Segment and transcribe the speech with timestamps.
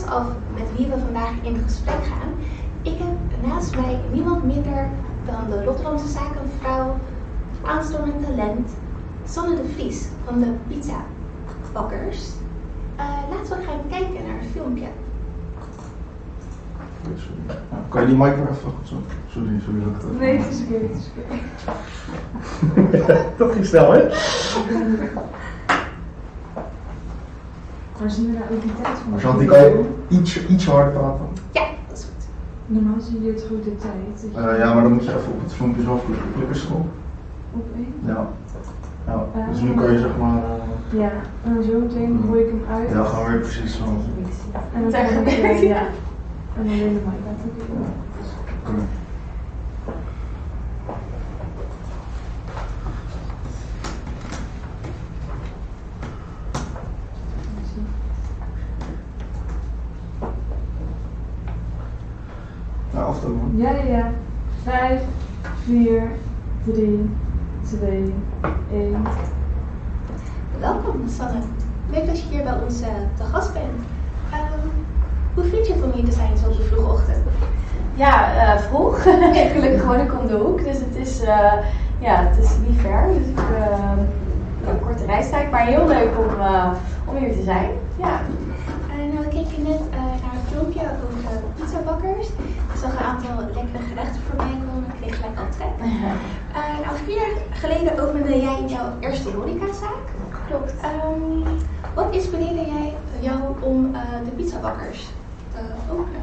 [0.00, 2.32] af met wie we vandaag in gesprek gaan.
[2.82, 4.88] Ik heb naast mij niemand minder
[5.26, 6.96] dan de Rotterdamse zakenvrouw,
[7.64, 8.70] aanstormend talent,
[9.24, 11.04] Sanne de Vries van de Pizza
[11.72, 12.28] Bakkers.
[12.98, 14.86] Uh, laten we gaan kijken naar een filmpje.
[17.02, 17.60] Sorry.
[17.88, 18.72] Kan je die mic weer even?
[19.28, 21.34] Sorry, sorry dat ik Nee, het is oké, het is oké.
[23.38, 24.00] dat ging snel, hè?
[28.02, 29.18] Maar zien we nou ook die tijd van?
[29.18, 31.26] Chanty, kan je iets, iets harder praten?
[31.50, 32.24] Ja, dat is goed.
[32.66, 34.34] Normaal zie je het goed de tijd.
[34.34, 36.72] Eh, ja, maar dan moet je even op het filmpje zelf klikken.
[37.54, 37.94] Op één?
[38.06, 38.26] Ja.
[39.06, 39.26] ja.
[39.50, 40.36] Dus nu kan je zeg maar...
[40.36, 41.10] eh, Ja,
[41.44, 42.88] en dan zo meteen gooi ik hem uit.
[42.90, 43.84] ja, gewoon weer precies zo.
[44.74, 45.80] En dan kan eh, ja.
[46.56, 48.88] En dan weer de mic laten klikken.
[63.54, 64.10] Ja, ja, ja.
[64.62, 65.00] Vijf,
[65.64, 66.02] vier,
[66.64, 67.10] drie,
[67.62, 68.14] twee,
[68.72, 69.02] één.
[70.60, 71.40] Welkom, Sanne.
[71.90, 73.82] Leuk dat je hier bij ons eh, te gast bent.
[74.32, 74.68] Ehm,
[75.34, 77.18] hoe vind je het om hier te zijn zo op de vroege ochtend?
[77.94, 79.02] Ja, eh, vroeg.
[79.54, 81.52] Gelukkig woon ik om de hoek, dus het is, eh,
[81.98, 83.04] ja, het is niet ver.
[83.18, 83.90] Dus ik eh,
[84.68, 86.72] een korte reistijd, maar heel leuk om, eh,
[87.04, 87.70] om hier te zijn.
[87.96, 88.20] Ja.
[88.92, 92.28] En nou, we keken net eh, naar een filmpje over pizzabakkers.
[92.82, 94.84] Zag een aantal lekkere gerechten voorbij komen.
[94.92, 95.88] Ik kreeg gelijk al trek.
[96.84, 100.04] Nou, vier jaar geleden opende jij jouw eerste horecazaak.
[100.48, 100.74] Klopt.
[100.80, 101.56] Ehm,
[101.94, 105.08] wat inspireerde jij jou om eh, de pizzabakkers
[105.54, 105.60] te
[105.90, 106.22] openen?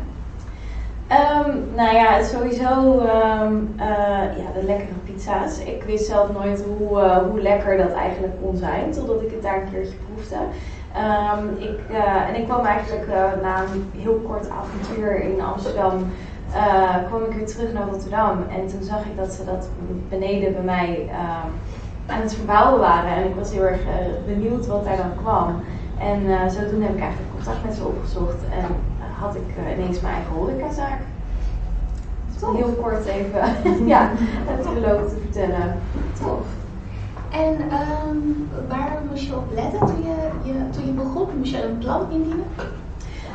[1.07, 5.59] Ehm, nou ja, sowieso ehm, eh, ja, de lekkere pizza's.
[5.59, 6.99] Ik wist zelf nooit hoe,
[7.29, 10.37] hoe lekker dat eigenlijk kon zijn, totdat ik het daar een keertje proefde.
[11.57, 11.79] Ik,
[12.27, 13.07] en ik kwam eigenlijk
[13.41, 16.11] na een heel kort avontuur in Amsterdam,
[16.53, 18.37] eh, kwam ik weer terug naar Rotterdam.
[18.49, 19.67] En toen zag ik dat ze dat
[20.09, 21.49] beneden bij mij ehm,
[22.05, 23.11] aan het verbouwen waren.
[23.11, 25.61] En ik was heel erg eh, benieuwd wat daar dan kwam.
[25.97, 28.65] En zodoende heb ik eigenlijk contact met ze opgezocht en
[29.19, 30.99] had ik ineens mijn eigen horecazaak.
[32.43, 33.41] Om heel kort even
[33.93, 34.11] ja,
[34.45, 35.79] het verloop te vertellen.
[36.19, 36.45] Tof.
[37.29, 38.17] En ehm,
[38.67, 41.27] waar moest je op letten toen je, je, toen je begon?
[41.37, 42.45] Moest je een plan indienen?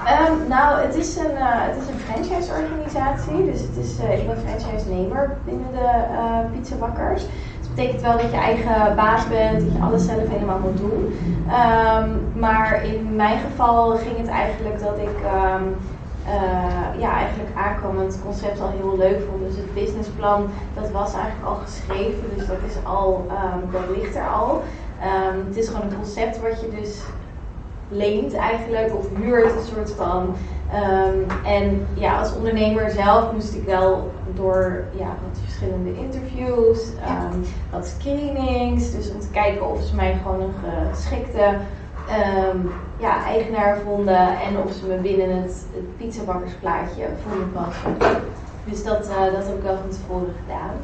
[0.02, 3.44] Ehm, nou, het is een, eh, het is een franchise-organisatie.
[3.52, 5.88] Dus het is, eh, ik ben franchise-nemer binnen de
[6.18, 7.22] eh pizzabakkers.
[7.22, 10.78] Dus dat betekent wel dat je eigen baas bent, dat je alles zelf helemaal moet
[10.78, 11.14] doen.
[11.48, 15.64] Ehm, maar in mijn geval ging het eigenlijk dat ik ehm,
[16.26, 19.42] eh, ja, eigenlijk aankwam en het concept al heel leuk vond.
[19.46, 22.24] Dus het businessplan, dat was eigenlijk al geschreven.
[22.36, 23.26] Dus dat is al,
[23.72, 24.62] dat ligt er al.
[25.46, 27.02] Het is gewoon een concept wat je dus
[27.88, 30.36] leent eigenlijk of huurt een soort van.
[30.72, 37.38] Ehm, en ja, als ondernemer zelf moest ik wel door ja, wat verschillende interviews, ehm,
[37.70, 40.54] wat screenings, dus om te kijken of ze mij gewoon een
[40.94, 41.56] geschikte
[42.08, 42.58] ehm,
[42.98, 47.96] ja, eigenaar vonden en of ze me binnen het, het pizzabakkersplaatje vonden passen.
[48.64, 50.74] Dus dat, eh, dat heb ik wel van tevoren gedaan.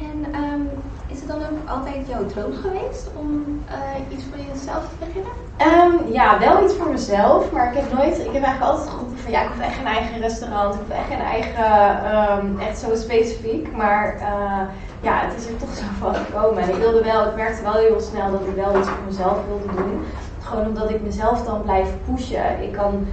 [0.00, 0.60] En ehm,
[1.06, 5.32] is het dan ook altijd jouw droom geweest om eh, iets voor jezelf te beginnen?
[5.56, 9.18] Ehm, ja, wel iets voor mezelf, maar ik heb nooit, ik heb eigenlijk altijd geroepen
[9.18, 11.64] van ja, ik hoef echt geen eigen restaurant, ik hoef echt geen eigen,
[12.12, 14.62] ehm, echt zo specifiek, maar eh,
[15.00, 16.62] ja, het is er toch zo van gekomen.
[16.62, 19.38] En ik wilde wel, ik merkte wel heel snel dat ik wel iets voor mezelf
[19.48, 20.04] wilde doen,
[20.40, 22.62] gewoon omdat ik mezelf dan blijf pushen.
[22.62, 23.06] Ik kan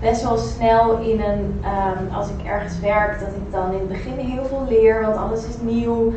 [0.00, 3.88] best wel snel in een, ehm, als ik ergens werk, dat ik dan in het
[3.88, 6.12] begin heel veel leer, want alles is nieuw.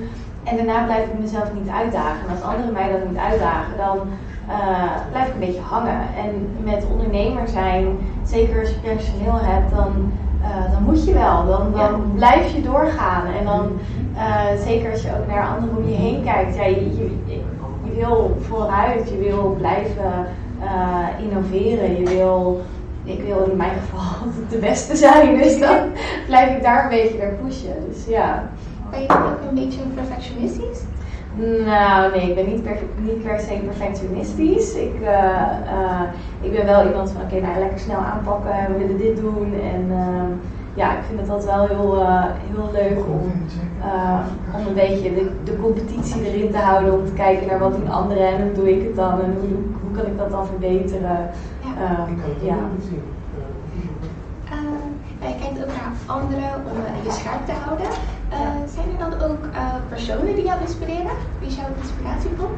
[0.50, 2.28] En daarna blijf ik mezelf niet uitdagen.
[2.28, 4.00] En als anderen mij dan niet uitdagen, dan
[4.48, 6.02] eh, blijf ik een beetje hangen.
[6.24, 10.12] En met ondernemer zijn, zeker als je personeel hebt, dan,
[10.42, 11.46] eh, dan moet je wel.
[11.46, 13.26] Dan, dan blijf je doorgaan.
[13.40, 13.80] En dan,
[14.16, 17.42] eh, zeker als je ook naar anderen om je heen kijkt, ja, je, je,
[17.84, 20.26] je wil vooruit, je wil blijven
[21.20, 22.62] innoveren, je wil
[23.03, 25.38] ik wil in mijn geval de beste zijn.
[25.38, 25.78] Dus dan
[26.26, 27.76] blijf ik daar een beetje naar pushen.
[27.88, 28.50] Dus ja.
[28.91, 30.82] Ben je dan ook een beetje perfectionistisch?
[31.66, 34.76] Nou, nee, ik ben niet per, niet per se perfectionistisch.
[34.76, 35.12] Ik, eh,
[35.78, 36.02] eh,
[36.41, 39.53] ik ben wel iemand van, oké, nou lekker snel aanpakken, we willen dit doen.
[39.53, 40.32] En ehm,
[40.74, 43.32] ja, ik vind het altijd wel heel, eh, heel leuk om,
[43.82, 44.20] eh,
[44.56, 46.94] om een beetje de, de competitie erin te houden.
[46.94, 49.58] Om te kijken naar wat doen anderen en hoe doe ik het dan en hoe,
[49.82, 51.30] hoe kan ik dat dan verbeteren.
[51.64, 52.56] Ehm, ja.
[52.56, 53.19] Uh,
[55.28, 57.88] je kijkt ook naar anderen om eh, je scherp te houden.
[58.32, 58.38] Uh,
[58.74, 61.16] zijn er dan ook uh, personen die jou inspireren?
[61.40, 62.52] Wie is jouw inspiratiebron?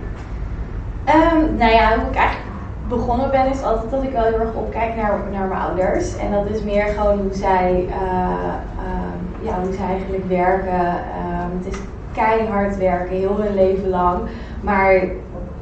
[1.15, 2.51] Um, nou ja, moet ik eigenlijk
[2.87, 6.17] begonnen ben, is altijd dat ik wel heel erg opkijk naar, naar mijn ouders.
[6.17, 8.53] En dat is meer gewoon hoe zij, eh,
[8.85, 10.89] ehm, ja, hoe zij eigenlijk werken.
[10.89, 11.79] Ehm, het is
[12.13, 14.19] keihard werken, heel hun leven lang.
[14.61, 15.01] Maar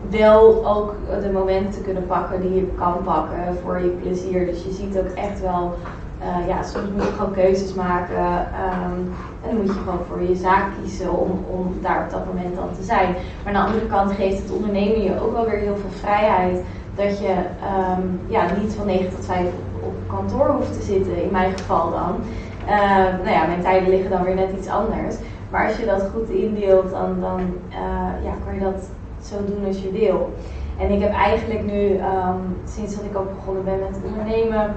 [0.09, 4.45] wel ook de momenten kunnen pakken die je kan pakken voor je plezier.
[4.45, 5.73] Dus je ziet ook echt wel,
[6.19, 8.17] eh, ja, soms moet je gewoon keuzes maken.
[8.63, 8.99] ehm,
[9.41, 12.55] en dan moet je gewoon voor je zaak kiezen om, om daar op dat moment
[12.55, 13.15] dan te zijn.
[13.43, 16.61] Maar aan de andere kant geeft het ondernemen je ook wel weer heel veel vrijheid.
[16.95, 19.47] Dat je ehm, ja, niet van 9 tot 5
[19.81, 22.15] op, kantoor hoeft te zitten, in mijn geval dan.
[22.65, 22.77] Eh,
[23.23, 25.15] nou ja, mijn tijden liggen dan weer net iets anders.
[25.49, 27.39] Maar als je dat goed indeelt, dan, dan
[27.69, 28.89] eh, ja, kan je dat
[29.21, 30.33] zo doen als je wil.
[30.79, 34.75] En ik heb eigenlijk nu, ehm, sinds dat ik ook begonnen ben met ondernemen,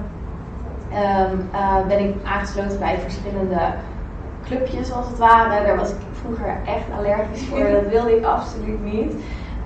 [0.93, 3.59] ehm, eh, ben ik aangesloten bij verschillende
[4.45, 5.65] clubjes als het ware.
[5.65, 9.13] Daar was ik vroeger echt allergisch voor, dat wilde ik absoluut niet.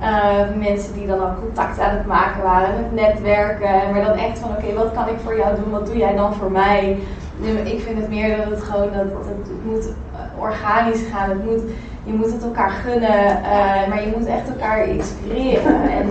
[0.01, 4.39] Uh, mensen die dan ook contact aan het maken waren, het netwerken, maar dan echt
[4.39, 6.97] van oké, wat kan ik voor jou doen, wat doe jij dan voor mij?
[7.63, 11.29] Ik vind het meer dat het gewoon, dat, dat het, het moet eh, organisch gaan,
[11.29, 11.61] het moet,
[12.07, 15.81] je moet het elkaar gunnen, uh, maar je moet echt elkaar inspireren.
[15.99, 16.07] En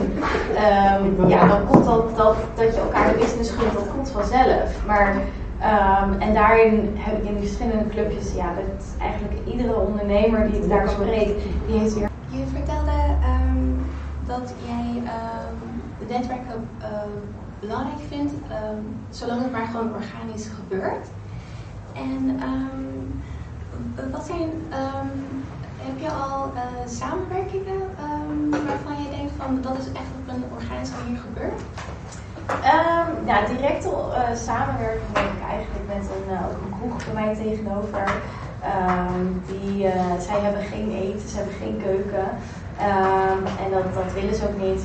[1.18, 4.86] um, ja, dan komt dat, dat, dat je elkaar de business gunt, dat komt vanzelf.
[4.86, 5.14] Maar
[5.56, 10.50] Um, en daarin heb ik in die verschillende clubjes, ja, dat is eigenlijk iedere ondernemer
[10.50, 12.10] die ik daar spreek, die heeft weer.
[12.28, 12.90] Je vertelde
[13.50, 13.86] um,
[14.26, 16.68] dat jij um, de netwerken
[17.60, 18.32] belangrijk vindt,
[19.10, 21.06] zolang het maar gewoon organisch gebeurt.
[21.92, 22.40] En
[24.10, 24.50] wat zijn,
[25.86, 27.82] heb je al uh, samenwerkingen
[28.66, 31.60] waarvan je denkt van dat is echt op een organische manier gebeurd?
[32.74, 37.34] Um, ja, directe uh, samenwerking heb ik eigenlijk met een, uh, een kroeg bij mij
[37.34, 38.04] tegenover.
[38.74, 39.88] Um, die,
[40.18, 42.28] zij hebben geen eten, ze hebben geen keuken.
[43.62, 44.82] En dat, dat willen ze ook niet.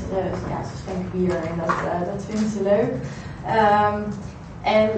[0.49, 1.75] ja, ze schenken bier en dat,
[2.13, 2.93] dat vinden ze leuk.
[4.61, 4.89] en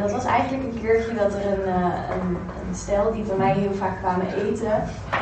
[0.00, 1.68] dat was eigenlijk een keertje dat er een,
[2.12, 2.36] een,
[2.74, 4.72] stel die bij mij heel vaak kwamen eten.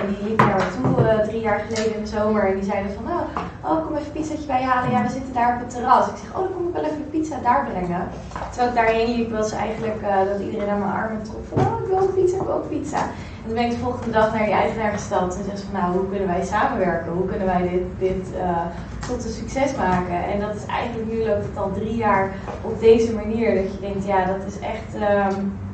[0.01, 2.49] En die liep naar me toe drie jaar geleden in de zomer.
[2.49, 4.91] En die zeiden van, oh, oh, kom even een pizzaatje bij je halen.
[4.91, 6.09] Ja, we zitten daar op het terras.
[6.09, 8.09] Ik zeg, oh, dan kom ik wel even de pizza daar brengen.
[8.51, 11.45] Terwijl ik daarheen liep, was eigenlijk uh, dat iedereen aan mijn armen trok.
[11.49, 12.99] Van, oh, ik wil ook pizza, ik wil pizza.
[12.99, 15.37] En toen ben ik de volgende dag naar die eigenaar gesteld.
[15.37, 17.13] En zei van, nou, hoe kunnen wij samenwerken?
[17.13, 18.67] Hoe kunnen wij dit, dit uh,
[19.09, 20.25] tot een succes maken?
[20.33, 22.31] En dat is eigenlijk, nu loopt het al drie jaar
[22.63, 23.55] op deze manier.
[23.55, 24.91] Dat je denkt, ja, dat is echt...
[25.35, 25.67] Um,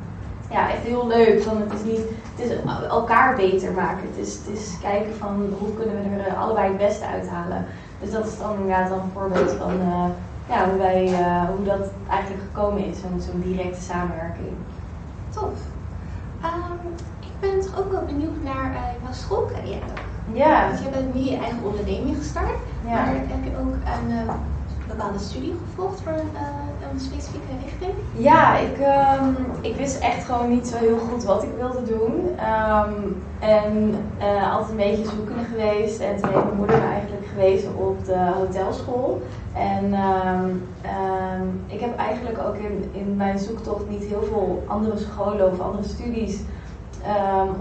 [0.49, 1.43] ja, echt heel leuk.
[1.43, 2.01] Want het is niet,
[2.35, 2.57] het is
[2.89, 4.07] elkaar beter maken.
[4.15, 7.65] Het is, het is kijken van hoe kunnen we er allebei het beste uithalen.
[8.01, 10.05] Dus dat is dan inderdaad dan een voorbeeld van uh,
[10.49, 14.53] ja, hoe, wij, uh, hoe dat eigenlijk gekomen is, zo'n zo directe samenwerking.
[15.29, 15.53] Tof.
[16.43, 19.85] Um, ik ben toch ook wel benieuwd naar uh, jouw schoolcarrière.
[20.33, 20.69] Ja.
[20.69, 22.89] Dus je bent nu je eigen onderneming gestart, ja.
[22.89, 24.29] maar heb je ook een
[24.95, 27.93] bepaalde studie gevolgd voor uh, een specifieke richting?
[28.13, 32.13] Ja, ik, um, ik wist echt gewoon niet zo heel goed wat ik wilde doen.
[32.23, 35.99] Um, en uh, altijd een beetje zoekende geweest.
[35.99, 39.21] En toen heeft mijn moeder eigenlijk gewezen op de hotelschool.
[39.53, 40.63] En um,
[41.67, 45.87] ik heb eigenlijk ook in, in mijn zoektocht niet heel veel andere scholen of andere
[45.87, 46.39] studies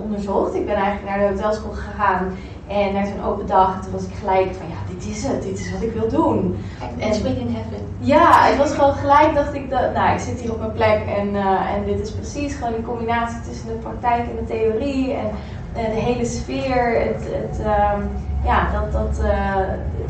[0.02, 0.54] onderzocht.
[0.54, 2.32] Ik ben eigenlijk naar de hotelschool gegaan.
[2.66, 4.66] En naar zo'n open dag, toen was ik gelijk van
[4.98, 6.56] dit is het, dit is wat ik wil doen.
[6.98, 7.86] En Spring in Heaven.
[7.98, 11.02] Ja, het was gewoon gelijk, dacht ik, dat, nou, ik zit hier op mijn plek
[11.16, 15.12] en, uh, en dit is precies gewoon die combinatie tussen de praktijk en de theorie
[15.12, 15.30] en
[15.76, 17.00] uh, de hele sfeer.
[17.00, 18.08] Het, het, um,
[18.44, 19.56] ja, dat, dat, uh,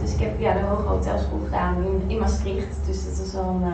[0.01, 3.65] dus ik heb ja, de Hoge Hotelschool gedaan in, in Maastricht, dus dat is dan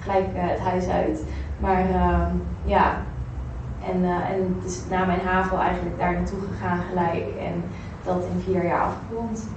[0.00, 1.22] gelijk het huis uit.
[1.58, 2.30] Maar ehm,
[2.64, 2.96] ja,
[3.92, 7.26] en, en dus na mijn HAVO eigenlijk daar naartoe gegaan gelijk.
[7.40, 7.64] En,
[8.04, 9.48] dat in vier jaar afgerond.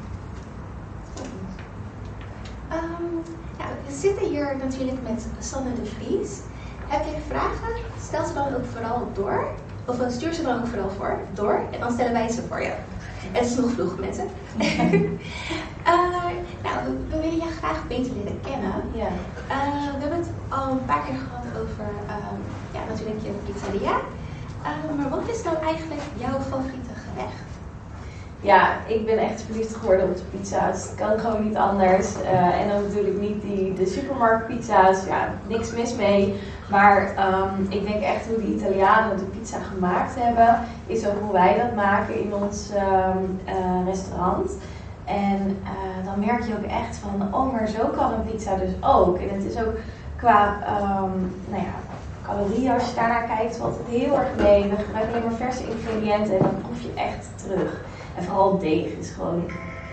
[2.72, 3.24] Um,
[3.58, 6.40] ja, we zitten hier natuurlijk met Sanne de Vries.
[6.88, 7.74] Heb je vragen?
[8.02, 9.48] Stel ze dan ook vooral door.
[9.86, 11.62] Of stuur ze dan ook vooral voor, door.
[11.72, 12.74] En dan stellen wij ze voor je.
[13.32, 14.30] Het is nog vroeg, mensen.
[14.58, 14.92] uh,
[16.68, 18.74] nou, we willen je graag beter leren kennen.
[18.94, 19.08] Ja.
[19.50, 22.40] Uh, we hebben het al een paar keer gehad over um,
[22.72, 24.00] ja, natuurlijk je pizzeria.
[24.62, 27.57] Uh, maar wat is nou eigenlijk jouw favoriete gerecht?
[28.42, 30.84] Ja, ik ben echt verliefd geworden op de pizza's.
[30.84, 32.16] Het kan gewoon niet anders.
[32.22, 35.06] Uh, en dan natuurlijk niet die, de supermarktpizza's.
[35.06, 36.40] Ja, niks mis mee.
[36.70, 41.34] Maar um, ik denk echt hoe de Italianen de pizza gemaakt hebben, is ook hoe
[41.34, 44.52] wij dat maken in ons um, uh, restaurant.
[45.06, 48.72] En uh, dan merk je ook echt van, oh, maar zo kan een pizza dus
[48.82, 49.18] ook.
[49.18, 49.74] En het is ook
[50.16, 51.76] qua, um, nou ja,
[52.22, 54.70] calorieën, als je daarnaar kijkt, het heel erg mee.
[54.70, 57.82] We gebruiken alleen maar verse ingrediënten en dan proef je echt terug.
[58.18, 59.44] En vooral deeg is gewoon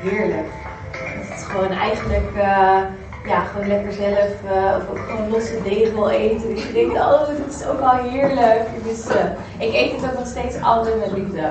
[0.00, 0.49] heerlijk.
[0.93, 2.81] Het is gewoon eigenlijk, uh,
[3.26, 6.54] ja, gewoon lekker zelf eh, of ook gewoon losse deeg wil eten.
[6.54, 8.69] Dus je denkt, oh, dit is ook al heerlijk.
[8.85, 9.25] Dus eh,
[9.59, 11.50] ik eet het ook nog steeds altijd met liefde.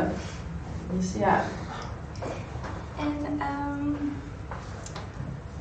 [0.92, 1.42] Dus ja.
[3.00, 4.12] En, ehm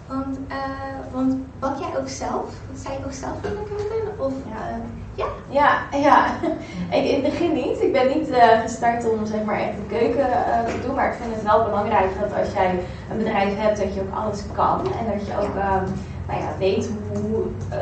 [0.07, 2.51] want, eh, want bak jij ook zelf?
[2.83, 4.19] Je ook zelf keuken?
[4.19, 4.81] Of, Ja.
[5.15, 5.27] Ja?
[5.49, 6.27] Ja, ja.
[6.97, 7.83] Ik, in het begin niet.
[7.83, 10.95] Ik ben niet eh, gestart om zeg maar echt de keuken eh, te doen.
[10.95, 12.71] Maar ik vind het wel belangrijk dat als jij
[13.11, 14.79] een bedrijf hebt, dat je ook alles kan.
[14.81, 15.85] En dat je ook ehm,
[16.27, 17.79] nou ja, weet hoe eh,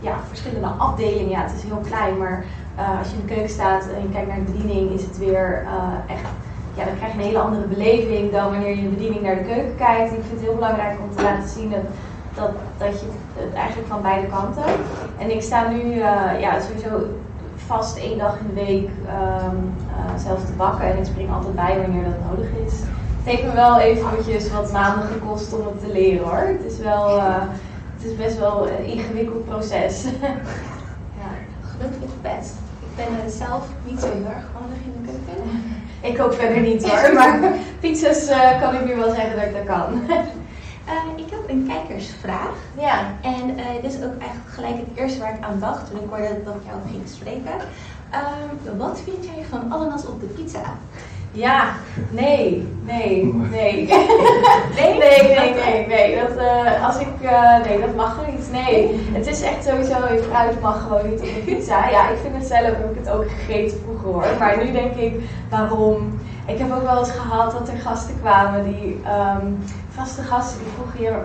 [0.00, 1.28] ja, verschillende afdelingen.
[1.28, 2.44] Ja, het is heel klein, maar
[2.98, 5.66] als je in de keuken staat en je kijkt naar de bediening, is het weer
[6.06, 6.22] echt.
[6.74, 9.34] Ja, dan krijg je een hele andere beleving dan wanneer je in de bediening naar
[9.34, 10.12] de keuken kijkt.
[10.12, 11.80] Ik vind het heel belangrijk om te laten zien dat,
[12.38, 14.64] dat, dat je het eigenlijk van beide kanten.
[15.18, 17.06] En ik sta nu eh, ja, sowieso
[17.66, 20.86] vast één dag in de week eh, zelf te bakken.
[20.90, 22.72] En ik spring altijd bij wanneer dat nodig is.
[23.18, 26.46] Het heeft me wel eventjes wat maanden gekost om het te leren hoor.
[26.46, 27.34] Het is, wel, eh,
[27.96, 30.04] het is best wel een ingewikkeld proces.
[31.20, 31.30] ja.
[31.62, 32.54] Geluk is best.
[32.80, 35.76] Ik ben eh, zelf niet zo heel erg handig in de keuken.
[36.00, 37.38] Ik ook verder niet hoor, maar
[37.80, 38.30] pizza's
[38.60, 40.02] kan ik nu wel zeggen dat ik dat kan.
[40.88, 42.54] Eh, ik heb een kijkersvraag.
[42.78, 43.12] ja.
[43.22, 46.08] En eh, dit is ook eigenlijk gelijk het eerste waar ik aan dacht toen ik
[46.08, 47.52] hoorde dat ik jou ging spreken.
[48.10, 50.76] Ehm, wat vind jij van ananas op de pizza?
[51.32, 51.74] Ja,
[52.10, 53.86] nee, nee, nee.
[54.76, 56.20] nee, nee, nee, nee, nee.
[56.20, 58.50] Dat, eh, als ik, eh, nee, dat mag niet.
[58.52, 61.90] Nee, het is echt sowieso, je fruit mag gewoon niet op de pizza.
[61.90, 64.38] Ja, ik vind het zelf, heb ik het ook gegeten vroeger hoor.
[64.38, 65.20] Maar nu denk ik,
[65.50, 66.18] waarom?
[66.46, 69.46] Ik heb ook wel eens gehad dat er gasten kwamen die, ehm,
[69.88, 71.24] vaste gasten die vroegen hier,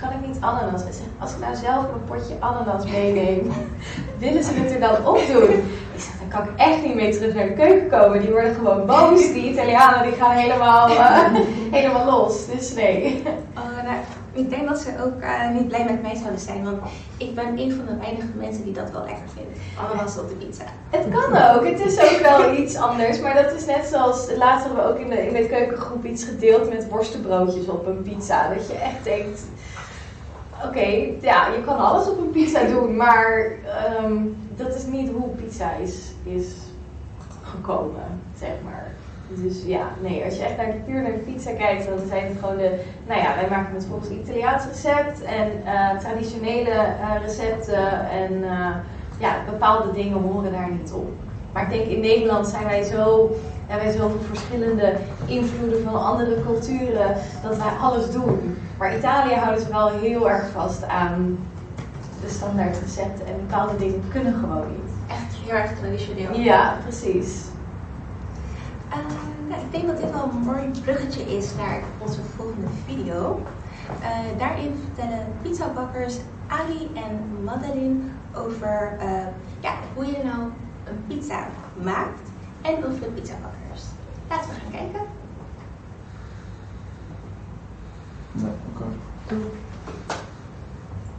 [0.00, 0.82] kan ik niet ananas?
[1.18, 3.52] Als ik nou zelf een potje ananas meeneem,
[4.18, 5.62] willen ze het er dan op doen?
[6.32, 8.20] Kan ik echt niet mee terug naar de keuken komen.
[8.20, 9.32] Die worden gewoon boos.
[9.32, 11.24] Die Italianen die gaan helemaal, eh,
[11.78, 12.46] helemaal los.
[12.46, 13.22] Dus nee.
[13.56, 13.96] Oh, nou,
[14.32, 16.76] ik denk dat ze ook eh, niet blij met mij zouden zijn, want
[17.16, 19.58] ik ben een van de weinige mensen die dat wel lekker vindt.
[19.78, 20.64] Ananas op de pizza.
[20.90, 21.64] Het kan ook.
[21.66, 23.20] Het is ook wel iets anders.
[23.20, 26.24] Maar dat is net zoals, laatst hebben we ook in de, in de keukengroep iets
[26.24, 28.54] gedeeld met worstenbroodjes op een pizza.
[28.54, 29.40] Dat je echt denkt,
[30.66, 30.86] oké,
[31.20, 32.96] ja, je kan alles op een pizza doen.
[32.96, 34.16] Maar ehm,
[34.56, 36.54] dat is niet hoe pizza is, is
[37.42, 38.92] gekomen, zeg maar.
[39.34, 42.26] Dus ja, nee, als je echt naar de, puur naar de pizza kijkt, dan zijn
[42.26, 47.22] het gewoon de, nou ja, wij maken het volgens Italiaans recept en eh, traditionele eh,
[47.22, 48.74] recepten en eh,
[49.18, 51.10] ja, bepaalde dingen horen daar niet op.
[51.52, 53.30] Maar ik denk in Nederland zijn wij zo,
[53.66, 58.56] hebben wij zoveel verschillende invloeden van andere culturen dat wij alles doen.
[58.78, 61.38] Maar Italië houden ze wel heel erg vast aan
[62.22, 64.92] de standaard recepten en bepaalde dingen kunnen gewoon niet.
[65.08, 66.34] Echt heel erg traditioneel.
[66.34, 67.44] Ja, precies.
[68.88, 68.98] Eh,
[69.48, 73.42] nou, ik denk dat dit wel een mooi bruggetje is naar onze volgende video.
[74.00, 76.16] Eh, daarin vertellen pizzabakkers
[76.46, 78.00] Ali en Madeline
[78.34, 79.26] over eh,
[79.60, 80.50] ja, hoe je nou
[80.92, 81.46] een pizza
[81.82, 82.20] maakt
[82.62, 83.82] en over de pizzabakkers.
[84.28, 85.00] Laten we gaan kijken.
[88.32, 88.84] Ja, oké.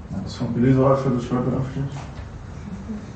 [0.08, 2.02] Nou, dat filmpje duurt wel even, dus we hebben eventjes.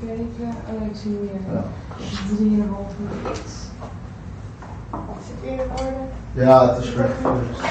[0.04, 0.82] Even kijken.
[0.82, 1.54] Oh, ik zie hier.
[1.54, 1.64] Ja.
[1.98, 3.66] 3,5 minuut.
[5.20, 6.06] Is het weer in orde?
[6.34, 7.12] ja, het is weg.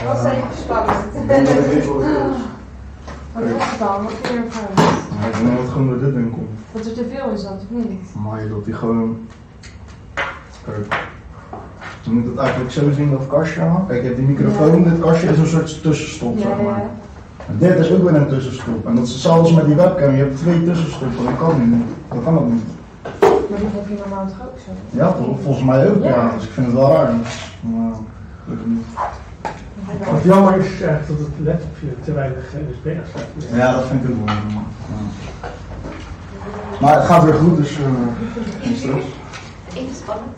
[0.04, 1.14] Was even spannend.
[1.14, 1.86] Ik ik weet wat het is.
[3.32, 4.02] Wat is het dan?
[4.02, 4.95] Wat vind je ervan?
[5.42, 6.48] Denk dat gewoon door dit ding komt.
[6.72, 8.14] Dat er te veel is dat, of niet?
[8.24, 9.18] Maar dat die gewoon.
[10.64, 11.04] Kijk.
[12.02, 13.60] Je moet het eigenlijk zo zien, dat kastje.
[13.88, 16.90] Kijk, je hebt die microfoon, dit kastje is een soort tussenstop, zeg maar.
[17.48, 18.86] En dit is ook weer een tussenstop.
[18.86, 21.84] En dat is hetzelfde als met die webcam, je hebt twee tussenstoppen, dat kan niet.
[22.08, 22.62] Dat kan ook niet.
[23.20, 24.98] Maar die heb je normaal toch ook zo?
[24.98, 25.40] Ja toch?
[25.42, 26.32] Volgens mij ook, ja.
[26.34, 27.12] Dus ik vind het wel raar.
[27.60, 27.92] Maar
[28.44, 28.86] gelukkig niet.
[29.86, 33.50] Wat jammer is echt dat het laptopje te weinig USB staat.
[33.52, 34.34] Ja, dat vind ik ook wel.
[34.34, 34.64] Ja.
[36.80, 37.84] Maar het gaat weer goed, dus eh
[38.62, 39.06] geen stress.
[39.74, 40.36] Even spannend.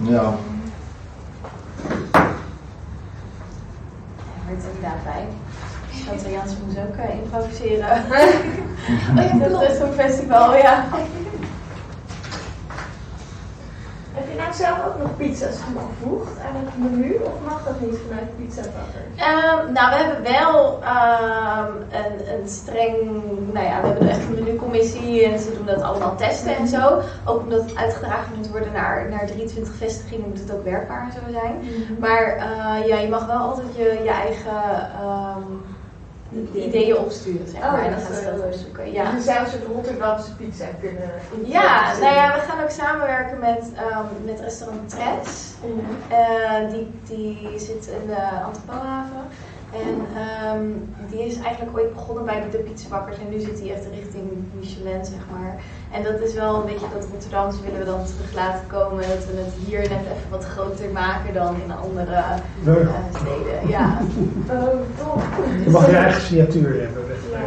[0.00, 0.22] Ja.
[4.22, 5.26] Maar het is inderdaad bij.
[6.06, 7.90] Chantal Jansen moest ook eh, improviseren.
[9.18, 10.84] oh ja, dat is zo'n festival, ja.
[14.18, 17.98] Heb je nou zelf ook nog pizza's toegevoegd aan het menu of mag dat niet
[18.06, 19.14] vanuit pizzabakkers?
[19.16, 22.96] Ehm, nou, we hebben wel ehm, een, een streng,
[23.52, 27.00] nou ja, we hebben echt een menucommissie en ze doen dat allemaal testen en zo.
[27.24, 31.12] Ook omdat het uitgedragen moet worden naar, naar 23 vestigingen, moet het ook werkbaar en
[31.12, 31.54] zo zijn.
[31.98, 34.62] Maar eh, ja, je mag wel altijd je, je eigen
[35.00, 35.52] ehm,
[36.54, 38.42] ideeën opsturen, zeg Oh, en dat dan gaan ze dat leuk.
[38.44, 38.92] onderzoeken.
[38.92, 39.10] Ja.
[39.14, 41.10] Je zou een soort Rotterdamse pizza kunnen
[41.44, 45.54] Ja, nou ja, we gaan ook samenwerken met, ehm, met restaurant Tres.
[45.64, 46.12] Mhm.
[46.12, 49.22] Eh, die, die zit in de Antropohaven.
[49.72, 50.66] En ehm,
[51.10, 55.04] die is eigenlijk ooit begonnen bij de pizzabakkers en nu zit hij echt richting Michelin,
[55.04, 55.60] zeg maar.
[55.90, 59.08] En dat is wel een beetje dat Rotterdamse willen we dan terug laten komen.
[59.08, 62.34] Dat we het hier net even wat groter maken dan in andere eh,
[63.14, 63.68] steden.
[63.68, 63.86] Ja.
[64.50, 65.64] Oh.
[65.64, 67.02] Je mag je eigen signatuur hebben.
[67.30, 67.38] Ja.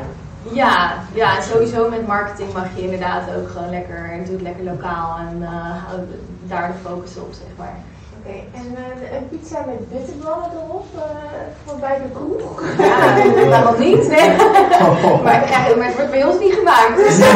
[0.51, 4.63] Ja, ja, en sowieso met marketing mag je inderdaad ook gewoon lekker, doe het lekker
[4.63, 5.99] lokaal en eh, hou
[6.47, 7.75] daar de focus op, zeg maar.
[8.23, 11.01] Oké, en eh, een pizza met bitterballen erop eh,
[11.65, 12.63] voor bij de kroeg.
[12.77, 14.07] Ja, waarom niet?
[14.07, 14.29] Nee.
[15.23, 16.95] Maar, het krijg- maar het wordt bij ons niet gemaakt.
[16.97, 17.19] Dus.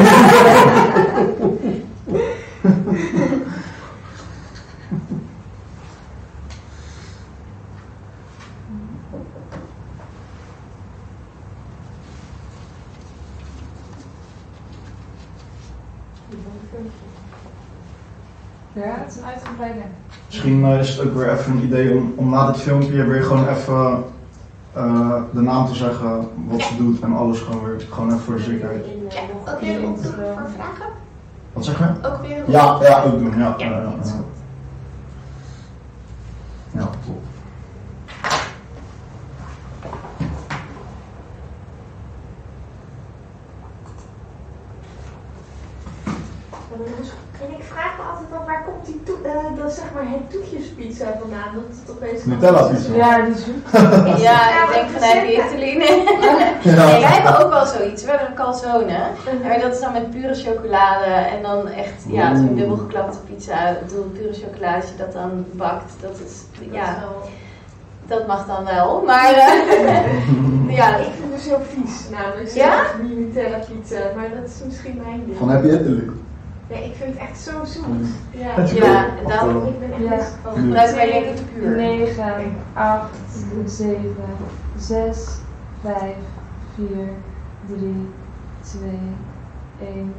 [18.73, 19.81] Ja, het is een uitgebreide.
[20.45, 23.23] Misschien eh, is het ook weer even een idee om, om na dit filmpje weer
[23.23, 24.03] gewoon even
[24.73, 28.35] eh, de naam te zeggen, wat ze doet en alles gewoon weer, gewoon even voor
[28.35, 28.85] de zekerheid.
[29.09, 30.13] Ja, ook weer om voor
[30.55, 30.85] vragen?
[31.53, 32.07] Wat zeg je?
[32.07, 33.37] Ook weer Ja, ja, ook doen.
[33.37, 34.25] Ja, top.
[47.41, 50.31] En ik vraag me altijd af, waar komt die toe, eh, dat, zeg maar het
[50.97, 52.93] Dat het opeens Nutella pizza.
[52.93, 53.63] Ja, die zoet.
[54.27, 55.77] Ja, ik denk vanuit Italië.
[55.77, 56.03] Nee.
[56.61, 56.85] Ja.
[56.85, 58.03] Nee, wij hebben ook wel zoiets.
[58.03, 58.97] We hebben een calzone.
[59.43, 62.57] Maar dat is dan met pure chocolade en dan echt, ja, zo'n Oeh.
[62.57, 63.67] dubbel geklapte pizza.
[63.69, 66.33] Ik bedoel, pure chocolade, als je dat dan bakt, dat is,
[66.71, 67.03] ja,
[68.07, 69.01] dat mag dan wel.
[69.05, 72.75] Maar, eh, ja, Ik vind het dus heel vies, namelijk Ja?
[72.75, 75.37] zelf die Nutella pizza, maar dat is misschien mijn ding.
[75.37, 76.09] Van Happy Italy.
[76.69, 77.87] Nee, ik vind het echt zo zoet.
[77.87, 78.13] Mm.
[78.31, 80.01] Ja, ja, eh, ik ben echt
[80.43, 80.51] Ja.
[80.51, 80.53] van.
[81.53, 81.69] puur.
[81.75, 83.09] 9, 8,
[83.65, 84.15] 7,
[84.77, 85.27] 6,
[85.81, 86.15] 5,
[86.75, 86.87] 4,
[87.67, 88.09] 3,
[88.61, 88.89] 2,
[89.81, 90.13] 1.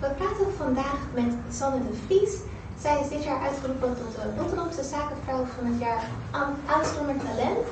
[0.00, 2.34] We praten vandaag met Sanne de Vries.
[2.78, 7.66] Zij is dit jaar uitgeroepen tot de Rotterdamse zakenvrouw van het jaar aan- aanstormend talent.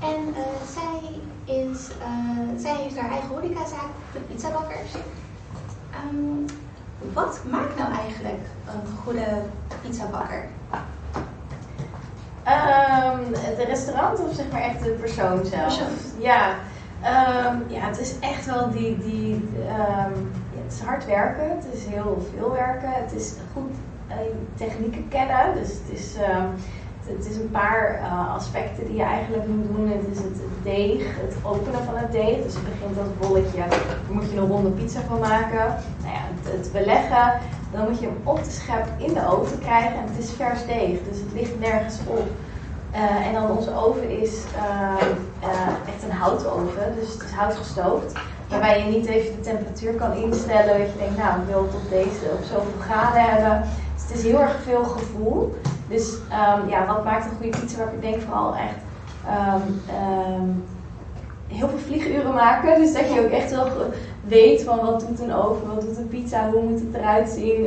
[0.00, 0.98] En eh, zij,
[1.56, 4.92] is, eh, zij heeft haar eigen horecazaak, de Pizzabakkers.
[5.96, 6.52] Ehm,
[7.12, 9.26] wat maakt nou eigenlijk een goede
[9.82, 10.44] pizzabakker?
[12.42, 15.64] Ehm, de restaurant of zeg maar echt de persoon zelf?
[15.64, 16.20] Persoon.
[16.22, 16.54] Ja.
[17.02, 19.48] Ehm, ja, het is echt wel die, die
[20.56, 23.74] ja, het is hard werken, het is heel veel werken, het is goed
[24.06, 24.16] eh,
[24.54, 26.14] technieken kennen, dus het is,
[27.06, 29.88] het, is een paar eh, aspecten die je eigenlijk moet doen.
[29.88, 33.80] Het is het deeg, het openen van het deeg, dus het begint als bolletje, daar
[34.10, 35.66] moet je een ronde pizza van maken.
[36.02, 37.40] Nou ja, het, beleggen,
[37.72, 40.66] dan moet je hem op de schep in de oven krijgen en het is vers
[40.66, 42.26] deeg, dus het ligt nergens op.
[42.90, 45.06] Eh, en dan onze oven is eh,
[45.92, 48.12] echt een houtoven, dus het is houtgestoofd.
[48.48, 50.78] Waarbij je niet even de temperatuur kan instellen.
[50.78, 53.68] Dat je denkt, nou, ik wil het op deze op zoveel graden hebben.
[53.94, 55.54] Dus het is heel erg veel gevoel.
[55.88, 57.78] Dus ehm, ja, wat maakt een goede pizza?
[57.78, 58.78] Waar ik denk vooral echt
[59.26, 60.48] ehm, ehm,
[61.46, 62.78] heel veel vlieguren maken.
[62.80, 63.68] Dus dat je ook echt wel
[64.24, 67.66] weet van wat doet een oven, wat doet een pizza, hoe moet het eruit zien.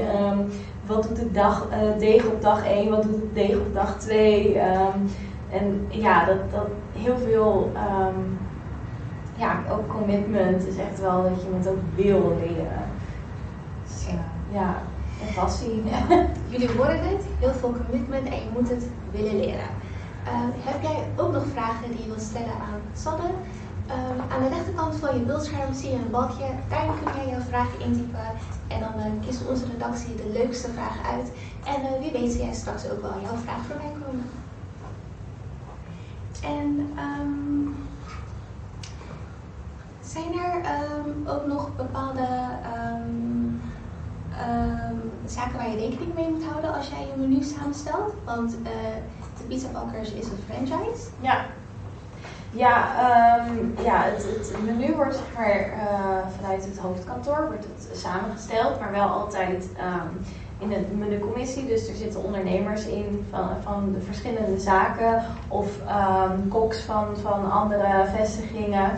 [0.86, 3.99] wat doet het dag, eh, deeg op dag 1, wat doet het deeg op dag
[3.99, 4.60] 2.
[5.49, 7.71] en ja, dat, dat heel veel,
[9.36, 12.84] ja, ook commitment is echt wel dat je het ook wil leren.
[13.84, 14.05] Dus
[14.51, 14.75] ja,
[15.36, 15.84] passie.
[15.86, 16.28] Ja.
[16.52, 19.70] Jullie horen het, heel veel commitment en je moet het willen leren.
[20.26, 23.30] Eh, heb jij ook nog vragen die je wilt stellen aan Sanne?
[23.88, 26.50] Ehm, aan de rechterkant van je beeldscherm zie je een balkje.
[26.70, 28.28] Daarin kun jij jouw vragen intypen.
[28.68, 31.32] En dan eh, kiest onze redactie de leukste vragen uit.
[31.65, 34.30] En eh, wie weet zie jij straks ook wel jouw vraag voorbij komen.
[36.44, 37.72] En ehm,
[40.02, 42.28] zijn er ehm, ook nog bepaalde
[44.39, 48.13] ehm, zaken waar je rekening mee moet houden als jij je menu samenstelt?
[48.25, 48.71] Want eh,
[49.38, 51.08] de Pizzabakkers is een franchise.
[51.21, 51.45] Ja.
[52.52, 58.80] Ja, ehm, ja het, het menu wordt maar, eh, vanuit het hoofdkantoor wordt het samengesteld,
[58.80, 60.08] maar wel altijd ehm,
[60.58, 61.65] in de menucommissie.
[61.65, 65.67] Dus er zitten ondernemers in van, van de verschillende zaken of
[66.49, 68.91] koks van, van andere vestigingen.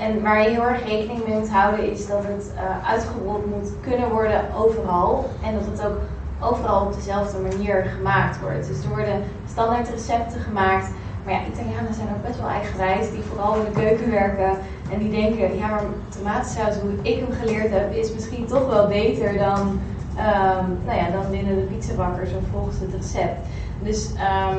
[0.00, 3.70] En waar je heel erg rekening mee moet houden is dat het eh, uitgerold moet
[3.80, 5.30] kunnen worden overal.
[5.44, 5.98] En dat het ook
[6.40, 8.68] overal op dezelfde manier gemaakt wordt.
[8.68, 10.88] Dus er worden standaard recepten gemaakt.
[11.24, 14.58] Maar ja, Italianen zijn ook best wel eigenwijs, die vooral in de keuken werken.
[14.92, 18.86] En die denken, ja maar tomatensaus, hoe ik hem geleerd heb, is misschien toch wel
[18.86, 19.80] beter dan,
[20.16, 23.46] ehm, nou ja, dan binnen de pizzabakkers of volgens het recept.
[23.82, 24.58] Dus ehm,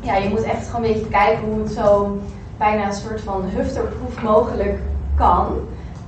[0.00, 2.18] ja, je moet echt gewoon een beetje kijken hoe het zo
[2.60, 4.78] bijna een soort van hufterproef mogelijk
[5.16, 5.46] kan.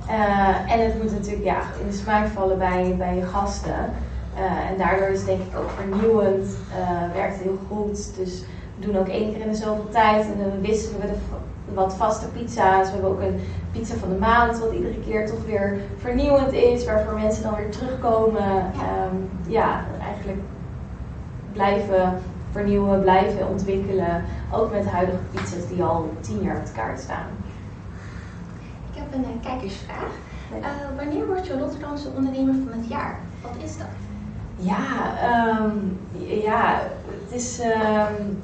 [0.07, 3.93] Eh, en het moet natuurlijk ja, in de smaak vallen bij, bij je gasten.
[4.35, 6.45] Eh, en daardoor is het denk ik ook vernieuwend,
[6.79, 8.15] uh, werkt heel goed.
[8.17, 8.43] Dus
[8.75, 11.17] we doen ook één keer in de zoveel tijd en dan wisselen we de
[11.73, 12.87] wat vaste pizza's.
[12.87, 13.39] We hebben ook een
[13.71, 17.71] pizza van de maand, wat iedere keer toch weer vernieuwend is, waarvoor mensen dan weer
[17.71, 18.71] terugkomen.
[18.73, 19.15] Ehm,
[19.47, 20.39] ja, eigenlijk
[21.53, 22.13] blijven
[22.53, 24.23] vernieuwen, blijven ontwikkelen.
[24.51, 27.27] Ook met huidige pizza's die al tien jaar op de kaart staan.
[28.91, 30.11] Ik heb een uh, kijkersvraag.
[30.59, 33.19] Uh, wanneer wordt je Rotterdamse ondernemer van het jaar?
[33.41, 33.87] Wat is dat?
[34.55, 34.83] Ja,
[35.59, 37.59] um, ja het is.
[37.59, 38.41] Um,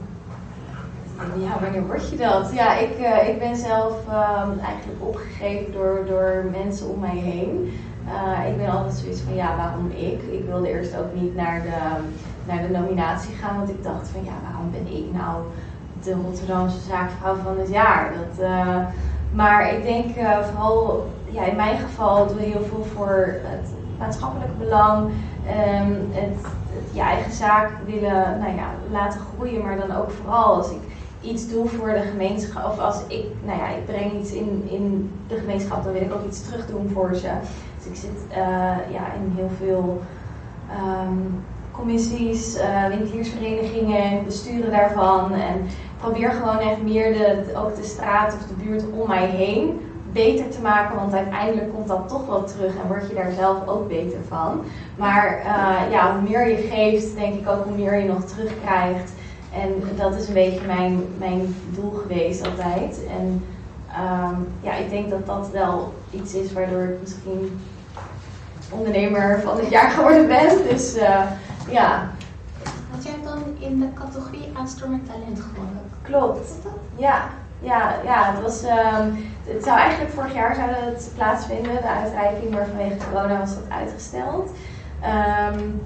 [1.38, 2.52] ja, wanneer word je dat?
[2.54, 7.74] Ja, ik, uh, ik ben zelf um, eigenlijk opgegeven door, door mensen om mij heen.
[8.50, 10.22] Ik ben altijd zoiets van, ja, waarom ik?
[10.22, 11.78] Ik wilde eerst ook niet naar de,
[12.50, 15.44] naar de nominatie gaan, want ik dacht van, ja, waarom ben ik nou
[16.04, 18.12] de Rotterdamse zaakvrouw van het jaar?
[18.20, 18.78] Dat, uh,
[19.32, 20.06] maar ik denk
[20.50, 23.68] vooral, ja, in mijn geval doe heel veel voor het
[24.00, 25.04] maatschappelijk belang.
[25.06, 26.38] Um, het,
[26.92, 30.82] je eigen zaak willen nou ja, laten groeien, maar dan ook vooral als ik
[31.22, 35.12] iets doe voor de gemeenschap, of als ik, nou ja, ik breng iets in, in
[35.28, 37.32] de gemeenschap, dan wil ik ook iets terug doen voor ze.
[37.78, 38.38] Dus ik zit uh,
[38.92, 40.02] ja, in heel veel
[41.04, 41.44] um,
[41.80, 45.34] commissies, uh, winkeliersverenigingen, besturen daarvan.
[45.34, 49.80] En probeer gewoon echt meer de, ook de straat of de buurt om mij heen
[50.12, 53.68] beter te maken, want uiteindelijk komt dat toch wel terug en word je daar zelf
[53.68, 54.62] ook beter van.
[54.98, 59.12] Maar uh, ja, hoe meer je geeft, denk ik ook hoe meer je nog terugkrijgt.
[59.54, 63.00] En dat is een beetje mijn, mijn doel geweest altijd.
[63.20, 63.46] En
[64.00, 67.60] um, ja, ik denk dat dat wel iets is waardoor ik misschien
[68.70, 70.50] ondernemer van het jaar geworden ben.
[70.70, 71.22] Dus uh,
[71.72, 72.10] ja.
[72.92, 75.82] Want jij dan in de categorie aanstormend talent gewonnen.
[76.02, 76.52] Klopt.
[76.96, 77.30] Ja,
[77.60, 78.64] ja, ja, het was.
[78.64, 83.54] Um, het zou eigenlijk vorig jaar zouden het plaatsvinden, de uitreiking, maar vanwege corona was
[83.54, 84.50] dat uitgesteld.
[85.04, 85.82] Um,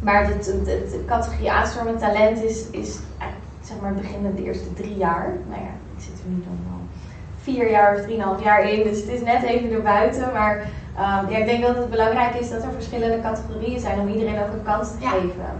[0.00, 2.98] maar de, de, de, categorie aanstormend talent is, is
[3.60, 5.34] zeg maar beginnen de eerste drie jaar.
[5.48, 6.80] Nou ja, ik zit er nu dan al
[7.42, 10.32] vier jaar of drieënhalf jaar in, dus het is net even erbuiten.
[10.32, 14.08] Maar um, ja, ik denk dat het belangrijk is dat er verschillende categorieën zijn om
[14.08, 15.10] iedereen ook een kans te ja.
[15.10, 15.50] geven.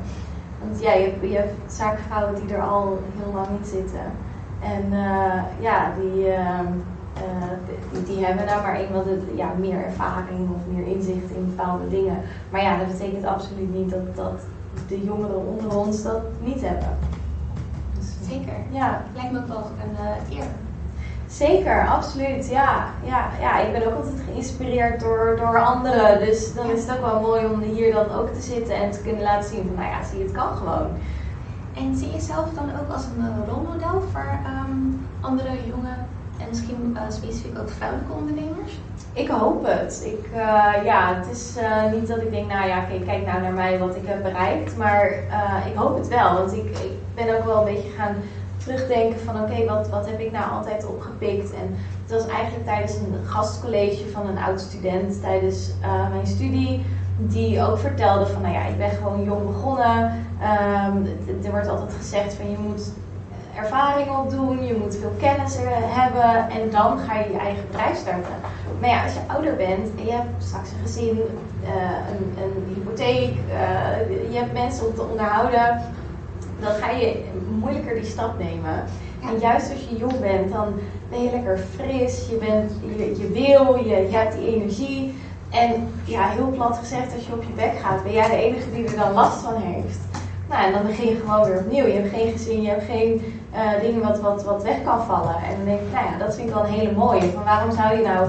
[0.60, 4.12] Want ja, je hebt, je hebt zaakvrouwen die er al heel lang niet zitten.
[4.60, 6.60] En uh, ja, die, uh,
[7.16, 7.52] uh,
[7.92, 11.88] die, die, hebben nou maar eenmaal de, ja, meer ervaring of meer inzicht in bepaalde
[11.88, 12.18] dingen.
[12.50, 14.40] Maar ja, dat betekent absoluut niet dat, dat
[14.88, 16.98] de jongeren onder ons dat niet hebben.
[17.98, 18.54] Dus, Zeker.
[18.70, 19.02] Ja.
[19.14, 20.44] Lijkt me ook wel een eer.
[21.32, 22.48] Zeker, absoluut.
[22.48, 26.18] Ja, ja, ja, ik ben ook altijd geïnspireerd door, door anderen.
[26.18, 29.00] Dus dan is het ook wel mooi om hier dan ook te zitten en te
[29.00, 30.88] kunnen laten zien van, nou ja, zie het kan gewoon.
[31.76, 35.94] En zie je jezelf dan ook als een rolmodel voor um, andere jonge
[36.38, 38.80] en misschien uh, specifiek ook vrouwelijke ondernemers?
[39.12, 40.02] Ik hoop het.
[40.04, 41.56] Ik, uh, ja, het is
[41.92, 44.76] niet dat ik denk, nou ja, okay, kijk nou naar mij wat ik heb bereikt.
[44.76, 45.06] Maar
[45.66, 46.34] ik hoop het wel.
[46.34, 48.14] Want ik, ik ben ook wel een beetje gaan
[48.64, 51.52] terugdenken van oké, wat, wat heb ik nou altijd opgepikt?
[51.52, 55.70] En het was eigenlijk tijdens een gastcollege van een oud student tijdens
[56.10, 56.84] mijn studie
[57.18, 60.26] die ook vertelde van, nou ja, ik ben gewoon jong begonnen.
[60.40, 61.06] Um,
[61.44, 62.92] er wordt altijd gezegd van, je moet
[63.56, 68.34] ervaring opdoen, je moet veel kennis hebben en dan ga je je eigen bedrijf starten.
[68.80, 71.18] Maar ja, als je ouder bent en je hebt straks een gezin,
[71.62, 71.70] uh,
[72.10, 75.80] een, een, hypotheek, uh, je hebt mensen om te onderhouden,
[76.60, 77.24] dan ga je
[77.62, 78.84] moeilijker die stap nemen.
[79.22, 80.74] En juist als je jong bent, dan
[81.10, 85.14] ben je lekker fris, je, bent, je, je wil, je, hebt die energie.
[85.50, 88.70] En ja, heel plat gezegd, als je op je bek gaat, ben jij de enige
[88.70, 89.98] die er dan last van heeft.
[90.48, 91.86] Nou, en dan begin je gewoon weer opnieuw.
[91.86, 95.36] Je hebt geen gezin, je hebt geen uh, dingen wat, wat, wat weg kan vallen.
[95.36, 97.30] En dan denk ik, nou ja, dat vind ik wel een hele mooie.
[97.30, 98.28] Van waarom zou je nou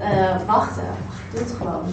[0.00, 0.88] uh, wachten?
[1.30, 1.84] Doe het gewoon.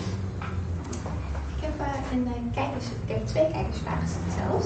[1.58, 4.66] Ik heb, uh, een, kijkers, ik heb twee kijkersvragen zelfs.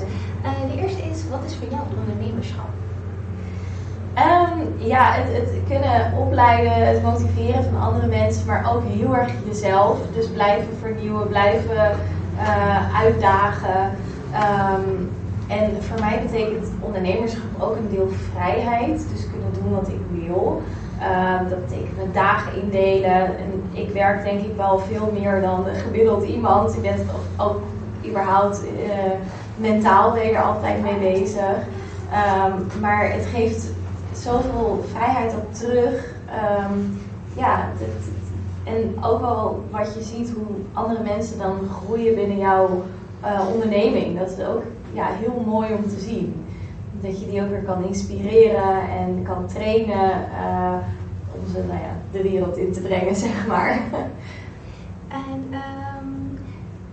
[0.74, 2.70] de eerste wat is voor jou ondernemerschap?
[4.18, 9.32] Um, ja, het, het, kunnen opleiden, het motiveren van andere mensen, maar ook heel erg
[9.46, 9.98] jezelf.
[10.14, 11.98] Dus blijven vernieuwen, blijven
[12.36, 13.92] uh, uitdagen.
[14.34, 15.12] Um,
[15.48, 19.06] en voor mij betekent ondernemerschap ook een deel vrijheid.
[19.14, 20.62] Dus kunnen doen wat ik wil.
[21.02, 23.38] Um, dat betekent dagen indelen.
[23.38, 26.76] En ik werk denk ik wel veel meer dan gemiddeld iemand.
[26.76, 27.08] Ik ben
[27.38, 27.62] ook
[28.06, 28.92] überhaupt uh,
[29.58, 31.58] mentaal ben je er altijd mee bezig.
[32.82, 33.72] maar het geeft
[34.14, 36.14] zoveel vrijheid op terug.
[36.70, 36.98] Um,
[37.36, 37.70] ja,
[38.64, 42.84] en ook wel wat je ziet hoe andere mensen dan groeien binnen jouw
[43.24, 44.20] uh, onderneming.
[44.20, 44.64] Dat is ook
[44.94, 46.46] ja, heel mooi om te zien.
[47.02, 50.78] dat je die ook weer kan inspireren en kan trainen eh,
[51.32, 53.80] om ze nou ja, de wereld in te brengen, zeg maar.
[55.08, 56.08] En ehm,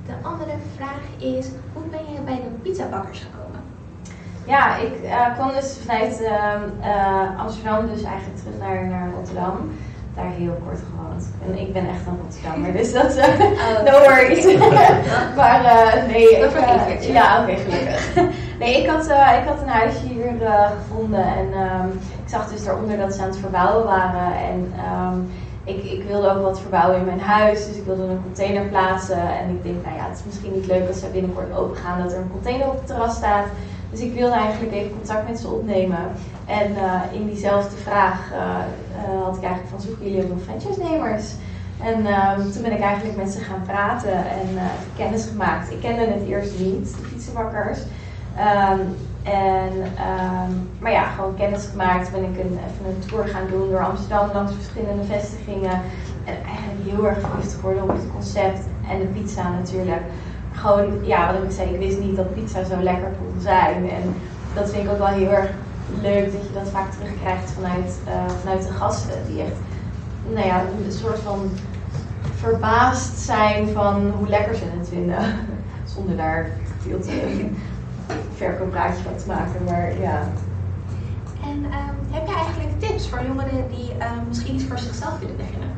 [0.07, 2.12] de andere vraag is, hoe ben je
[2.63, 3.61] pizzabakkers gekomen?
[4.47, 9.71] Ja, ik eh, kwam dus vanuit ehm, eh, Amsterdam, dus eigenlijk terug naar, naar Rotterdam.
[10.15, 11.33] Daar heel kort gewoond.
[11.47, 14.45] En ik ben echt een Rotterdammer, dus dat Oh, no worries.
[15.37, 15.61] maar
[16.09, 16.53] nee, Dat
[16.89, 17.43] ik, ja.
[17.43, 18.15] oké, gelukkig.
[18.61, 19.05] nee, ik had,
[19.41, 20.33] ik had een huisje hier
[20.79, 21.89] gevonden en ehm,
[22.25, 24.35] ik zag dus daaronder dat ze aan het verbouwen waren.
[24.51, 25.19] En ehm,
[25.65, 29.39] ik, ik wilde ook wat verbouwen in mijn huis, dus ik wilde een container plaatsen.
[29.39, 32.03] En ik denk, nou ja, het is misschien niet leuk als zij binnenkort open gaan
[32.03, 33.47] dat er een container op het terras staat.
[33.91, 36.13] Dus ik wilde eigenlijk even contact met ze opnemen.
[36.47, 40.43] En eh, in diezelfde vraag eh, eh, had ik eigenlijk van zoeken jullie ook nog
[40.43, 41.35] franchise-nemers?
[41.83, 44.49] En ehm, toen ben ik eigenlijk met ze gaan praten en
[44.97, 45.71] kennis gemaakt.
[45.71, 47.79] Ik kende het eerst niet, de fietsenbakkers.
[49.23, 52.13] En, ehm, maar ja, gewoon kennis gemaakt.
[52.13, 55.81] Ben ik een, even een tour gaan doen door Amsterdam langs verschillende vestigingen.
[56.25, 60.03] En eigenlijk heel erg verliefd geworden op het concept en de pizza natuurlijk.
[60.53, 63.91] Gewoon, ja, wat ik zei, ik wist niet dat pizza zo lekker kon zijn.
[63.91, 64.15] En
[64.55, 65.51] dat vind ik ook wel heel erg
[66.03, 69.15] leuk dat je dat vaak terugkrijgt vanuit, eh, vanuit de gasten.
[69.27, 69.57] Die echt,
[70.33, 71.51] nou ja, een soort van
[72.35, 75.23] verbaasd zijn van hoe lekker ze het vinden.
[75.95, 77.11] Zonder daar veel te
[78.37, 79.65] verkooppraatje van te maken.
[79.65, 80.19] Maar ja,
[81.45, 85.37] En ehm, heb je eigenlijk tips voor jongeren die ehm, misschien iets voor zichzelf willen
[85.37, 85.69] beginnen?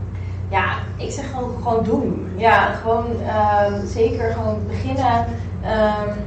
[0.49, 2.29] Ja, ik zeg gewoon, gewoon doen.
[2.37, 5.27] Ja, gewoon ehm, zeker gewoon beginnen.
[5.63, 6.19] Ehm,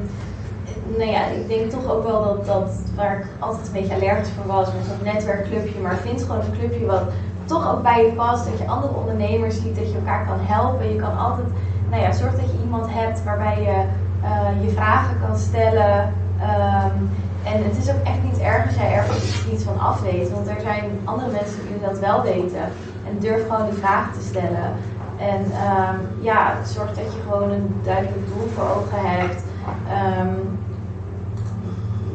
[0.98, 4.30] nou ja, ik denk toch ook wel dat, dat waar ik altijd een beetje allergisch
[4.30, 5.80] voor was, was dat netwerkclubje.
[5.80, 7.04] Maar vind gewoon een clubje wat
[7.46, 8.46] toch ook bij je past.
[8.50, 10.94] Dat je andere ondernemers ziet, dat je elkaar kan helpen.
[10.94, 11.48] Je kan altijd,
[11.90, 13.86] nou ja, zorg dat je iemand hebt waarbij je
[14.24, 16.14] eh, je vragen kan stellen.
[16.40, 16.98] Ehm,
[17.44, 20.32] en het is ook echt niet erg als jij ergens iets van af weet.
[20.32, 22.64] Want er zijn andere mensen die dat wel weten.
[23.08, 24.74] En durf gewoon die vragen te stellen.
[25.18, 29.44] En ehm, ja, zorg dat je gewoon een duidelijk doel voor ogen hebt.
[29.90, 30.34] Ehm,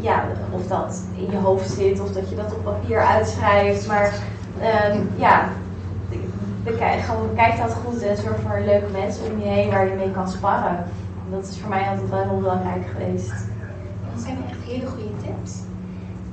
[0.00, 3.86] ja, of dat in je hoofd zit of dat je dat op papier uitschrijft.
[3.86, 4.14] Maar
[5.16, 5.48] ja,
[6.64, 9.94] bekijk, gewoon bekijk dat goed en zorg voor leuke mensen om je heen waar je
[9.94, 10.84] mee kan sparren.
[11.32, 13.32] Dat is voor mij altijd wel heel belangrijk geweest.
[14.12, 15.52] Dat zijn echt hele goede tips.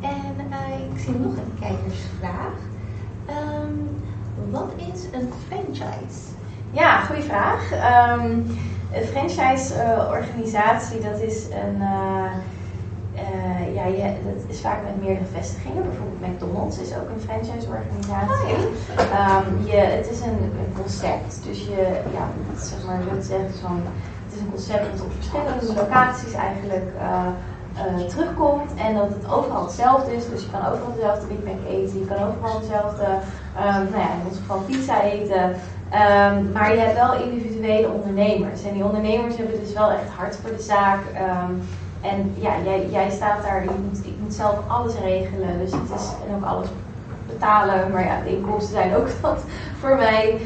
[0.01, 2.53] En eh, ik zie nog een kijkersvraag.
[3.25, 3.73] Ehm,
[4.51, 6.19] wat is een franchise?
[6.71, 7.71] Ja, goede vraag.
[7.71, 8.31] Ehm,
[8.93, 11.81] een franchise-organisatie, dat is een.
[11.81, 12.31] eh,
[13.15, 15.83] eh, ja, je, dat is vaak met meerdere vestigingen.
[15.83, 18.55] Bijvoorbeeld McDonald's is ook een franchise-organisatie.
[19.12, 21.39] Ehm, je, het is een, een concept.
[21.43, 23.83] Dus je, ja, zeg maar, te zeggen, zo'n,
[24.67, 27.26] dat op verschillende locaties eigenlijk eh,
[27.76, 28.72] eh, terugkomt.
[28.76, 30.30] En dat het overal hetzelfde is.
[30.30, 32.00] Dus je kan overal dezelfde Big Mac eten.
[32.00, 33.06] Je kan overal dezelfde,
[33.58, 35.56] ehm, nou ja, in ons geval pizza eten.
[35.89, 38.63] Ehm, maar je hebt wel individuele ondernemers.
[38.63, 41.00] En die ondernemers hebben dus wel echt hart voor de zaak.
[41.13, 41.54] Ehm,
[42.02, 45.60] en ja, jij, jij staat daar, je moet, ik moet zelf alles regelen.
[45.60, 46.67] Dus het is, en ook alles
[47.28, 47.91] betalen.
[47.91, 49.39] Maar ja, de inkomsten zijn ook wat
[49.80, 50.41] voor mij.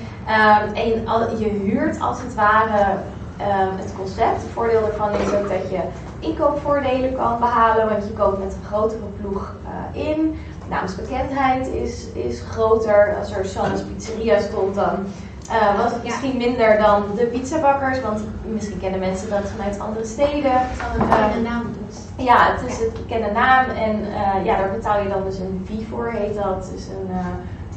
[0.74, 2.98] En al- je huurt als het ware
[3.38, 4.42] ehm, het concept.
[4.42, 5.80] Het voordeel daarvan is ook dat je
[6.20, 7.90] inkoopvoordelen kan behalen.
[7.90, 10.40] Want je koopt met een grotere ploeg eh, in.
[10.70, 13.16] Naamsbekendheid is, is groter.
[13.20, 15.06] Als er Sannes Pizzeria stond, dan
[15.50, 18.02] eh, was het misschien minder dan de pizzabakkers.
[18.02, 20.52] Want misschien kennen mensen dat vanuit andere steden.
[20.54, 22.26] Het een Ehm, naam dus.
[22.26, 25.66] Ja, het is het bekende naam en eh, ja, daar betaal je dan dus een
[25.66, 26.70] fee voor, heet dat.
[26.74, 27.10] Dus een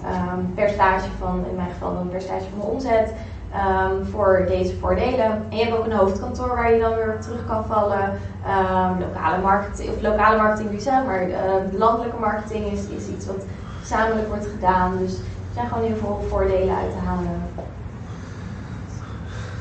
[0.04, 3.12] ehm, percentage van, in mijn geval een percentage van de omzet
[3.52, 5.24] ehm, voor deze voordelen.
[5.50, 8.18] En je hebt ook een hoofdkantoor waar je dan weer terug kan vallen.
[8.46, 13.44] Ehm, lokale marketing, of lokale marketing dus, hè, maar eh, landelijke marketing is, iets wat
[13.80, 14.98] gezamenlijk wordt gedaan.
[14.98, 17.42] Dus er zijn gewoon heel veel voordelen uit te halen.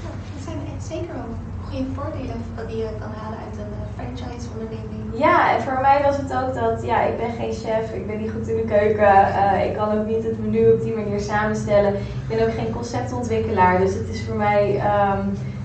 [0.01, 1.54] Ja, dat zijn echt zeker wel
[1.95, 5.03] voordelen die je kan halen uit een eh, franchise-onderneming.
[5.13, 8.17] Ja, en voor mij was het ook dat, ja, ik ben geen chef, ik ben
[8.21, 11.19] niet goed in de keuken, eh, ik kan ook niet het menu op die manier
[11.19, 11.93] samenstellen.
[11.93, 15.21] Ik ben ook geen conceptontwikkelaar, dus het is voor mij, ehm,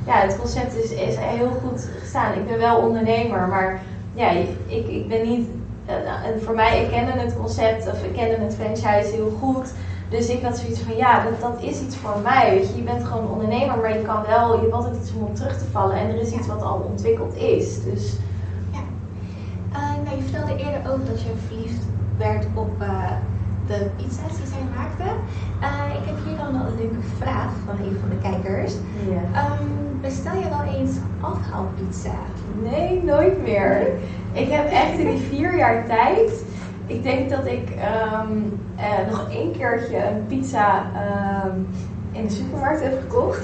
[0.07, 2.35] ja, het concept is, is heel goed gestaan.
[2.35, 3.81] Ik ben wel ondernemer, maar
[4.15, 4.49] ja, ik,
[4.89, 5.49] ik ben niet,
[5.87, 5.95] eh,
[6.29, 9.73] en voor mij, ik kende het concept, of ik kende het franchise heel goed.
[10.11, 12.51] Dus ik had zoiets van, ja, dat, dat is iets voor mij.
[12.51, 12.77] Weet je.
[12.77, 15.59] je bent gewoon ondernemer, maar je kan wel, je hebt altijd iets om op terug
[15.59, 15.97] te vallen.
[15.97, 17.83] En er is iets wat al ontwikkeld is.
[17.85, 18.17] Dus
[19.73, 21.83] Eh, nou, je vertelde eerder ook dat je verliefd
[22.19, 23.11] werd op eh,
[23.67, 25.03] de pizza's die zij maakte.
[25.61, 28.75] Eh, ik heb hier dan een leuke vraag van een van de kijkers.
[29.11, 29.41] ja.
[29.41, 29.65] Ehm,
[30.01, 32.15] Bestel je wel eens afhaalpizza?
[32.63, 33.87] Nee, nooit meer.
[34.33, 36.45] Ik heb echt in die vier jaar tijd.
[36.91, 38.39] Ik denk dat ik ehm,
[38.77, 41.57] eh, nog één keertje een pizza ehm,
[42.13, 43.43] in de supermarkt heb gekocht.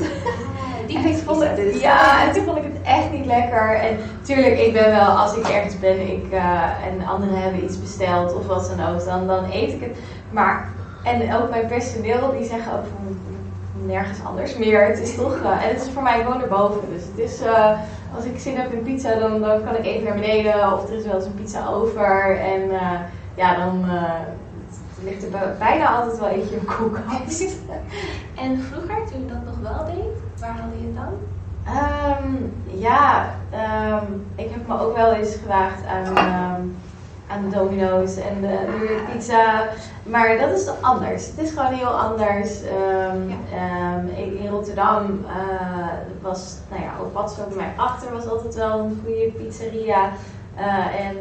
[0.87, 1.81] Die En ik vond het, dus.
[1.81, 3.75] ja, en toen vond ik het echt niet lekker.
[3.75, 7.81] En tuurlijk, ik ben wel, als ik ergens ben ik, eh, en anderen hebben iets
[7.81, 9.99] besteld of wat dan ook, dan, dan eet ik het.
[10.31, 10.69] Maar,
[11.05, 13.17] en ook mijn personeel, die zeggen ook van
[13.87, 14.87] nergens anders meer.
[14.87, 16.81] Het is toch, eh, en het is voor mij gewoon erboven.
[16.93, 17.41] Dus het is,
[18.17, 20.97] als ik zin heb in pizza, dan, dan kan ik even naar beneden of er
[20.97, 22.41] is wel eens een pizza over.
[22.41, 22.71] En
[23.37, 24.13] ja, dan eh,
[25.03, 27.57] ligt er bij- bijna altijd wel eentje de koelkast.
[28.35, 31.15] En vroeger, toen je dat nog wel deed, waar haalde je het dan?
[31.65, 32.35] Ehm,
[32.81, 36.63] ja, ehm, ik heb me ook wel eens gewaagd aan, ehm,
[37.29, 39.69] aan de domino's en de, de pizza.
[40.03, 41.27] Maar dat is anders.
[41.27, 42.61] Het is gewoon heel anders.
[44.17, 45.87] In, in Rotterdam eh,
[46.23, 50.11] was, nou ja, op Padsveld bij mij achter was altijd wel een goede pizzeria.
[50.55, 51.17] Eh, en